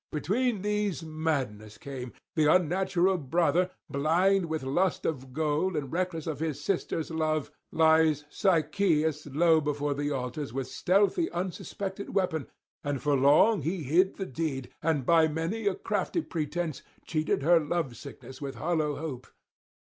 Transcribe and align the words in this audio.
Between 0.11 0.63
these 0.63 1.03
madness 1.03 1.77
came; 1.77 2.11
the 2.33 2.47
unnatural 2.47 3.19
brother, 3.19 3.69
blind 3.87 4.47
with 4.47 4.63
lust 4.63 5.05
of 5.05 5.31
gold, 5.31 5.75
and 5.77 5.91
reckless 5.91 6.25
of 6.25 6.39
his 6.39 6.59
sister's 6.59 7.11
love, 7.11 7.51
lays 7.71 8.25
Sychaeus 8.27 9.27
low 9.27 9.61
before 9.61 9.93
the 9.93 10.09
altars 10.09 10.53
with 10.53 10.65
stealthy 10.65 11.29
unsuspected 11.29 12.15
weapon; 12.15 12.47
and 12.83 12.99
for 12.99 13.15
long 13.15 13.61
he 13.61 13.83
hid 13.83 14.15
the 14.15 14.25
deed, 14.25 14.71
and 14.81 15.05
by 15.05 15.27
many 15.27 15.67
a 15.67 15.75
crafty 15.75 16.23
pretence 16.23 16.81
cheated 17.05 17.43
her 17.43 17.59
love 17.59 17.95
sickness 17.95 18.41
with 18.41 18.55
hollow 18.55 18.95
hope. 18.95 19.27